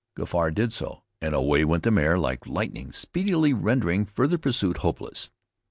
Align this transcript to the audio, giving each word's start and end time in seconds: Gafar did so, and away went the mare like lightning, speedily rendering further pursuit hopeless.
Gafar 0.15 0.51
did 0.55 0.73
so, 0.73 1.03
and 1.21 1.35
away 1.35 1.63
went 1.63 1.83
the 1.83 1.91
mare 1.91 2.17
like 2.17 2.47
lightning, 2.47 2.91
speedily 2.91 3.53
rendering 3.53 4.03
further 4.07 4.39
pursuit 4.39 4.77
hopeless. 4.77 5.29